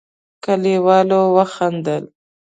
کليوالو 0.43 1.21
وخندل. 1.35 2.03